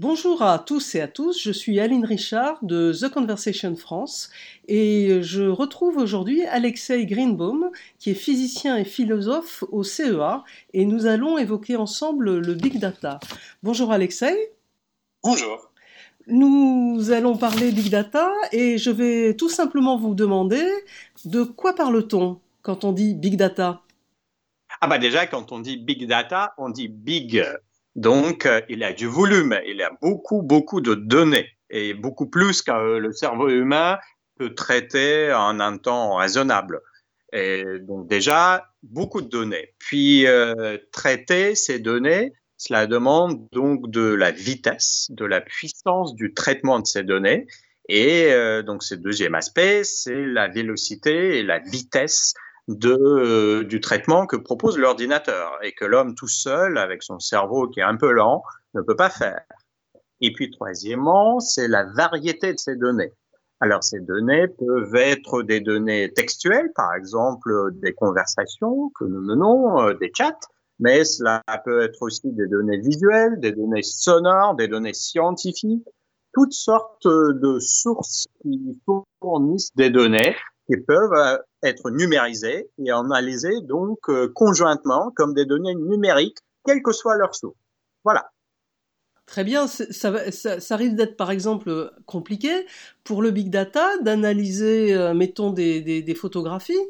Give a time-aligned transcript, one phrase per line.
[0.00, 4.30] Bonjour à tous et à tous, je suis Aline Richard de The Conversation France
[4.68, 11.06] et je retrouve aujourd'hui Alexei Greenbaum qui est physicien et philosophe au CEA et nous
[11.06, 13.18] allons évoquer ensemble le big data.
[13.64, 14.52] Bonjour Alexei.
[15.24, 15.72] Bonjour.
[16.28, 20.64] Nous allons parler big data et je vais tout simplement vous demander
[21.24, 23.82] de quoi parle-t-on quand on dit big data?
[24.80, 27.44] Ah bah déjà quand on dit big data, on dit big
[27.98, 32.62] donc, euh, il a du volume, il a beaucoup, beaucoup de données, et beaucoup plus
[32.62, 33.98] que le cerveau humain
[34.38, 36.80] peut traiter en un temps raisonnable.
[37.32, 39.74] Et donc déjà, beaucoup de données.
[39.80, 46.32] Puis, euh, traiter ces données, cela demande donc de la vitesse, de la puissance du
[46.34, 47.48] traitement de ces données.
[47.88, 52.34] Et euh, donc, ce deuxième aspect, c'est la vélocité et la vitesse
[52.68, 57.66] de, euh, du traitement que propose l'ordinateur et que l'homme tout seul, avec son cerveau
[57.68, 58.42] qui est un peu lent,
[58.74, 59.40] ne peut pas faire.
[60.20, 63.12] Et puis troisièmement, c'est la variété de ces données.
[63.60, 69.80] Alors ces données peuvent être des données textuelles, par exemple des conversations que nous menons,
[69.80, 70.38] euh, des chats,
[70.78, 75.88] mais cela peut être aussi des données visuelles, des données sonores, des données scientifiques,
[76.34, 78.78] toutes sortes de sources qui
[79.20, 80.36] fournissent des données
[80.68, 86.82] qui peuvent euh, être numérisées et analysées donc euh, conjointement comme des données numériques, quelle
[86.82, 87.56] que soit leur source.
[88.04, 88.30] Voilà.
[89.26, 90.10] Très bien, ça,
[90.76, 92.66] risque d'être par exemple compliqué
[93.04, 96.80] pour le big data d'analyser, euh, mettons, des, photographies.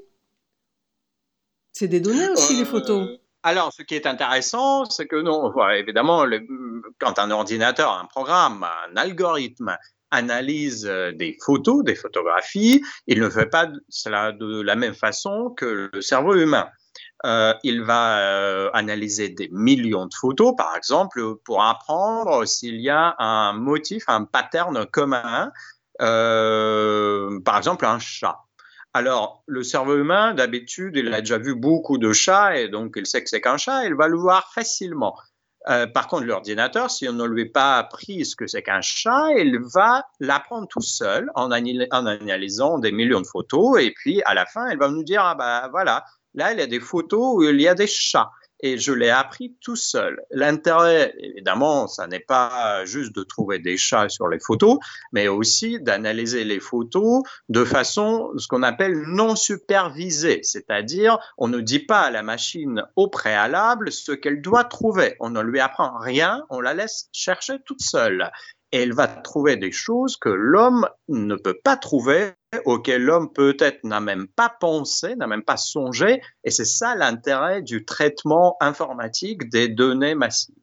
[1.73, 3.09] C'est des données aussi, les photos.
[3.43, 6.25] Alors, ce qui est intéressant, c'est que non, évidemment,
[6.99, 9.77] quand un ordinateur, un programme, un algorithme
[10.11, 15.51] analyse euh, des photos, des photographies, il ne fait pas cela de la même façon
[15.57, 16.69] que le cerveau humain.
[17.27, 22.91] Euh, il va euh, analyser des millions de photos, par exemple, pour apprendre s'il y
[22.91, 25.51] a un motif, un pattern commun,
[25.99, 28.39] par exemple un chat.
[28.95, 33.07] Alors, le cerveau humain, d'habitude, il a déjà vu beaucoup de chats et donc il
[33.07, 35.15] sait que c'est qu'un chat, il va le voir facilement.
[35.69, 38.81] Euh, par contre, l'ordinateur, si on ne lui a pas appris ce que c'est qu'un
[38.81, 43.81] chat, il va l'apprendre tout seul en, en, analysant des millions de photos.
[43.81, 46.63] Et puis, à la fin, il va nous dire, ah bah voilà, là, il y
[46.63, 50.21] a des photos où il y a des chats et je l'ai appris tout seul.
[50.31, 54.79] L'intérêt, évidemment, ça n'est pas juste de trouver des chats sur les photos,
[55.13, 61.61] mais aussi d'analyser les photos de façon, ce qu'on appelle non supervisée, c'est-à-dire on ne
[61.61, 65.17] dit pas à la machine au préalable ce qu'elle doit trouver.
[65.21, 68.31] On ne lui apprend rien, on la laisse chercher toute seule
[68.73, 72.33] et elle va trouver des choses que l'homme ne peut pas trouver,
[72.65, 77.63] auxquelles l'homme peut-être n'a même pas pensé, n'a même pas songé, et c'est ça l'intérêt
[77.63, 80.55] du traitement informatique des données massives.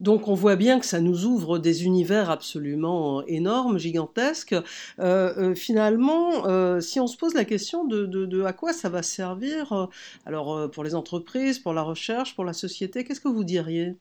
[0.00, 4.54] Donc on voit bien que ça nous ouvre des univers absolument énormes, gigantesques.
[4.54, 4.62] Euh,
[4.98, 9.02] euh, finalement, euh, si on se pose la question de, de, à quoi ça va
[9.02, 9.88] servir,
[10.24, 13.94] alors pour les entreprises, pour la recherche, pour la société, qu'est-ce que vous diriez?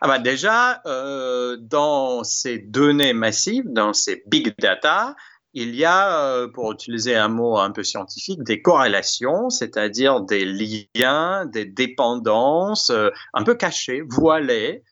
[0.00, 5.14] Ah bah déjà, euh, dans ces données massives, dans ces big data,
[5.54, 10.44] il y a, euh, pour utiliser un mot un peu scientifique, des corrélations, c'est-à-dire des
[10.94, 14.82] liens, des dépendances euh, un peu cachées, voilées,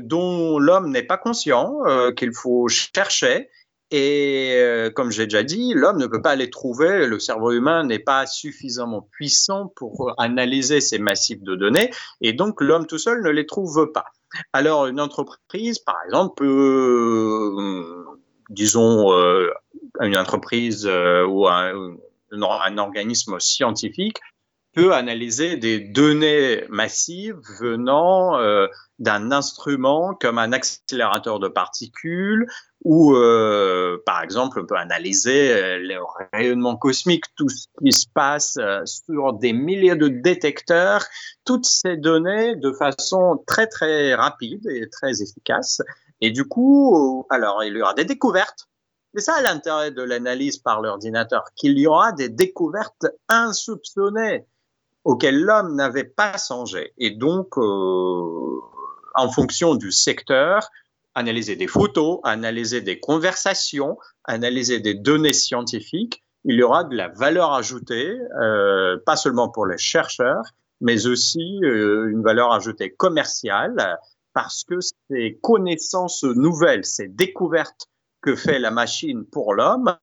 [0.00, 1.78] dont l'homme n'est pas conscient,
[2.16, 3.48] qu'il faut chercher
[3.90, 7.82] et euh, comme j'ai déjà dit, l'homme ne peut pas les trouver, le cerveau humain
[7.84, 11.90] n'est pas suffisamment puissant pour analyser ces massifs de données,
[12.20, 14.04] et donc l'homme tout seul ne les trouve pas.
[14.52, 18.04] Alors une entreprise, par exemple, peut, euh,
[18.48, 19.50] disons, euh,
[20.00, 21.96] une entreprise ou un,
[22.78, 24.18] organisme scientifique
[24.72, 28.68] peut analyser des données massives venant euh,
[28.98, 32.46] d'un instrument comme un accélérateur de particules
[32.84, 35.98] ou, euh, par exemple, on peut analyser euh, les
[36.32, 41.04] rayonnements cosmiques, tout ce qui se passe sur des milliers de détecteurs,
[41.44, 45.82] toutes ces données de façon très, très rapide et très efficace.
[46.22, 48.69] Et du coup, alors, il y aura des découvertes
[49.14, 54.46] c'est ça l'intérêt de l'analyse par l'ordinateur, qu'il y aura des découvertes insoupçonnées
[55.04, 56.92] auquel l'homme n'avait pas songé.
[56.98, 58.60] Et donc, euh,
[59.14, 60.68] en fonction du secteur,
[61.14, 67.08] analyser des photos, analyser des conversations, analyser des données scientifiques, il y aura de la
[67.08, 70.44] valeur ajoutée, euh, pas seulement pour les chercheurs,
[70.80, 73.98] mais aussi euh, une valeur ajoutée commerciale,
[74.32, 74.76] parce que
[75.10, 77.88] ces connaissances nouvelles, ces découvertes
[78.20, 79.96] que fait la machine pour l'homme,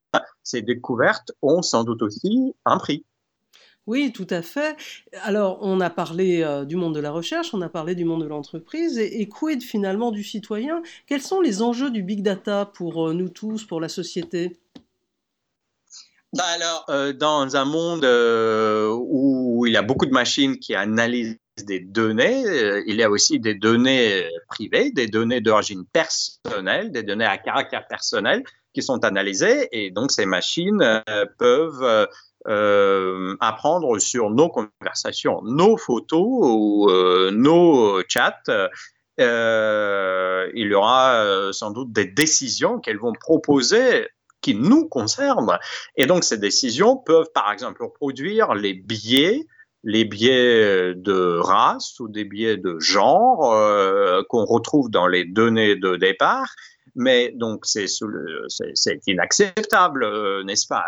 [0.44, 3.06] ces découvertes ont sans doute aussi un prix.
[3.88, 4.76] Oui, tout à fait.
[5.24, 8.22] Alors, on a parlé euh, du monde de la recherche, on a parlé du monde
[8.22, 10.84] de l'entreprise, et, et, quid finalement du citoyen?
[11.06, 14.60] Quels sont les enjeux du big data pour euh, nous tous, pour la société?
[16.34, 21.38] Bah alors, euh, dans un monde où il y a beaucoup de machines qui analysent
[21.66, 27.04] des données, euh, il y a aussi des données privées, des données d'origine personnelle, des
[27.04, 28.44] données à caractère personnel
[28.74, 32.08] qui sont analysées, et donc ces machines euh, peuvent
[32.48, 36.88] euh, apprendre sur nos conversations, nos photos ou
[37.32, 38.44] nos chats.
[39.18, 44.08] il y aura sans doute des décisions qu'elles vont proposer
[44.42, 45.58] qui nous concernent.
[45.96, 49.46] Et donc, ces décisions peuvent, par exemple, reproduire les biais,
[49.88, 55.78] les biais de race ou des biais de genre euh, qu'on retrouve dans les données
[55.78, 56.54] de départ.
[56.96, 57.88] Mais donc, c'est
[59.08, 60.84] inacceptable, euh, n'est-ce pas?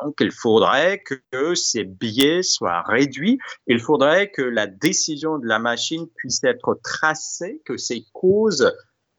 [0.00, 3.38] Donc, il faudrait que ces biais soient réduits.
[3.66, 8.72] Il faudrait que la décision de la machine puisse être tracée, que ses causes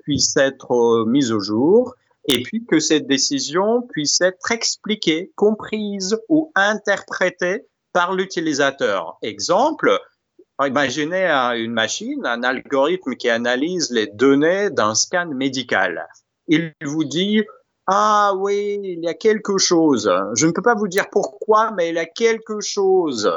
[0.03, 1.95] puissent être euh, mises au jour
[2.29, 7.65] et puis que cette décision puisse être expliquée, comprise ou interprétée
[7.97, 9.17] par l'utilisateur.
[9.23, 9.99] Exemple,
[10.61, 16.07] imaginez une machine, un algorithme qui analyse les données d'un scan médical.
[16.47, 17.43] Il vous dit,
[17.87, 20.11] ah oui, il y a quelque chose.
[20.35, 23.31] Je ne peux pas vous dire pourquoi, mais il y a quelque chose.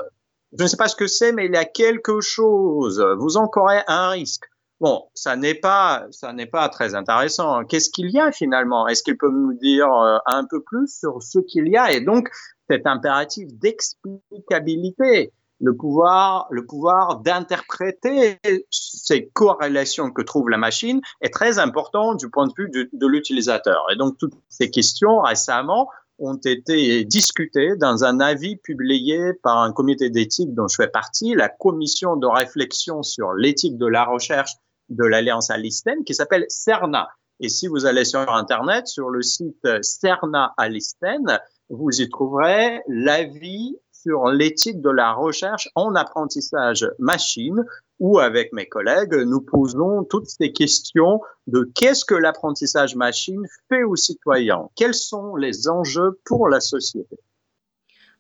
[0.53, 3.03] Je ne sais pas ce que c'est, mais il y a quelque chose.
[3.19, 4.45] Vous encourez un risque.
[4.81, 7.65] Bon, ça n'est pas, ça n'est pas très intéressant.
[7.65, 8.89] Qu'est-ce qu'il y a finalement?
[8.89, 12.01] Est-ce qu'il peut nous dire euh, un peu plus sur ce qu'il y a Et
[12.01, 12.31] donc,
[12.71, 18.39] cet impératif d'explicabilité, le pouvoir, le pouvoir d'interpréter
[18.71, 23.07] ces corrélations que trouve la machine est très important du point de vue de, de
[23.07, 23.85] l'utilisateur.
[23.93, 29.73] Et donc, toutes ces questions récemment ont été discutées dans un avis publié par un
[29.73, 34.53] comité d'éthique dont je fais partie, la commission de réflexion sur l'éthique de la recherche
[34.91, 37.09] de l'Alliance Alisten qui s'appelle CERNA.
[37.41, 41.41] Et si vous allez sur Internet, sur le site CERNA Alisten,
[41.71, 47.65] vous y trouverez l'avis sur l'éthique de la recherche en apprentissage machine,
[47.99, 53.83] où avec mes collègues, nous posons toutes ces questions de qu'est-ce que l'apprentissage machine fait
[53.83, 57.17] aux citoyens, quels sont les enjeux pour la société?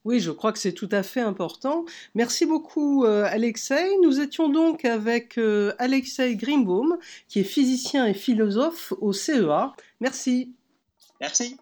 [0.04, 1.84] Oui, je crois que c'est tout à fait important.
[2.14, 3.98] Merci beaucoup, euh, Alexei.
[4.02, 6.96] Nous étions donc avec euh, Alexei Grimbaum,
[7.28, 9.74] qui est physicien et philosophe au CEA.
[10.00, 10.54] Merci.
[11.20, 11.56] Merci.